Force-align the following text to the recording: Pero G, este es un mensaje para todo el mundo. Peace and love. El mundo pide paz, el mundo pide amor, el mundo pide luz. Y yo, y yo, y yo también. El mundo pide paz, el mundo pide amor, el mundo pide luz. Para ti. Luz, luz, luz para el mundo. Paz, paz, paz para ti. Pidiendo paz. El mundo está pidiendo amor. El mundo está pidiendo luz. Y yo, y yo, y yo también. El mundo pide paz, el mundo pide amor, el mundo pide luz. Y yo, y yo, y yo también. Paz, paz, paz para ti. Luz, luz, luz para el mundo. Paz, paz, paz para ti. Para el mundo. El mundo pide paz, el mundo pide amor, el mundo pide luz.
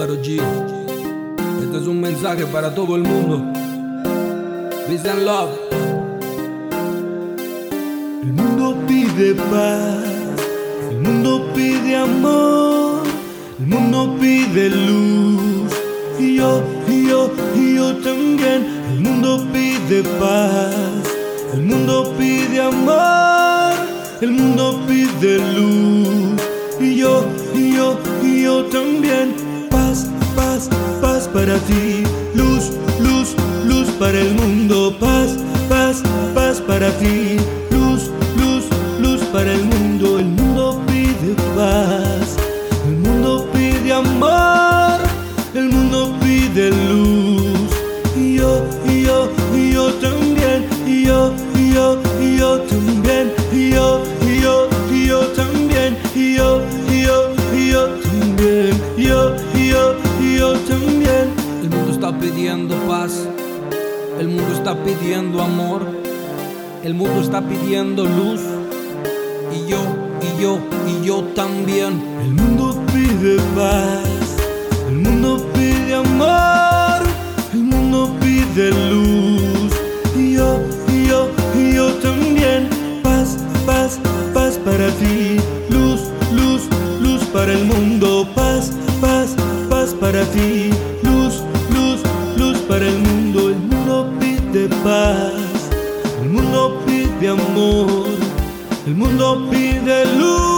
Pero 0.00 0.14
G, 0.14 0.40
este 1.62 1.76
es 1.76 1.86
un 1.86 2.00
mensaje 2.00 2.46
para 2.46 2.74
todo 2.74 2.96
el 2.96 3.02
mundo. 3.02 3.52
Peace 4.88 5.06
and 5.06 5.24
love. 5.24 5.50
El 8.22 8.32
mundo 8.32 8.76
pide 8.88 9.34
paz, 9.34 10.40
el 10.90 11.00
mundo 11.00 11.52
pide 11.54 11.96
amor, 11.96 13.02
el 13.58 13.66
mundo 13.66 14.16
pide 14.18 14.70
luz. 14.70 15.70
Y 16.18 16.36
yo, 16.36 16.62
y 16.88 17.06
yo, 17.06 17.30
y 17.54 17.74
yo 17.74 17.94
también. 17.96 18.68
El 18.94 19.00
mundo 19.00 19.44
pide 19.52 20.02
paz, 20.18 21.12
el 21.52 21.60
mundo 21.60 22.14
pide 22.18 22.58
amor, 22.58 23.74
el 24.22 24.30
mundo 24.30 24.80
pide 24.88 25.38
luz. 25.58 26.19
Para 31.32 31.58
ti. 31.60 32.02
Luz, 32.34 32.72
luz, 33.00 33.34
luz 33.66 33.88
para 33.98 34.18
el 34.18 34.34
mundo. 34.34 34.94
Paz, 34.98 35.36
paz, 35.68 36.02
paz 36.34 36.60
para 36.60 36.90
ti. 36.98 37.59
Pidiendo 62.50 62.74
paz. 62.88 63.28
El 64.18 64.28
mundo 64.28 64.52
está 64.52 64.74
pidiendo 64.82 65.40
amor. 65.40 65.82
El 66.82 66.94
mundo 66.94 67.20
está 67.20 67.40
pidiendo 67.42 68.02
luz. 68.04 68.40
Y 69.54 69.70
yo, 69.70 69.78
y 70.20 70.42
yo, 70.42 70.58
y 70.88 71.06
yo 71.06 71.22
también. 71.36 72.02
El 72.24 72.32
mundo 72.32 72.76
pide 72.92 73.36
paz, 73.54 74.36
el 74.88 74.96
mundo 74.96 75.46
pide 75.54 75.94
amor, 75.94 77.02
el 77.52 77.62
mundo 77.62 78.16
pide 78.20 78.70
luz. 78.90 79.72
Y 80.16 80.34
yo, 80.34 80.58
y 80.88 81.06
yo, 81.08 81.28
y 81.56 81.74
yo 81.74 81.94
también. 82.02 82.68
Paz, 83.04 83.38
paz, 83.64 84.00
paz 84.34 84.58
para 84.64 84.88
ti. 84.98 85.36
Luz, 85.68 86.00
luz, 86.34 86.62
luz 87.00 87.22
para 87.32 87.52
el 87.52 87.64
mundo. 87.64 88.26
Paz, 88.34 88.72
paz, 89.00 89.36
paz 89.68 89.94
para 89.94 90.24
ti. 90.32 90.70
Para 92.70 92.86
el 92.86 92.98
mundo. 92.98 93.50
El 93.50 93.56
mundo 93.56 94.12
pide 94.20 94.68
paz, 94.84 95.32
el 96.22 96.30
mundo 96.30 96.80
pide 96.86 97.30
amor, 97.30 98.06
el 98.86 98.94
mundo 98.94 99.48
pide 99.50 100.04
luz. 100.16 100.49